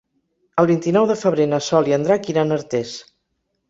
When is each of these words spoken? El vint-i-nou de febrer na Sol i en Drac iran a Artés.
El 0.61 0.67
vint-i-nou 0.71 1.05
de 1.13 1.19
febrer 1.25 1.47
na 1.53 1.61
Sol 1.69 1.93
i 1.95 1.99
en 2.01 2.11
Drac 2.11 2.35
iran 2.37 2.53
a 2.53 2.61
Artés. 2.63 3.01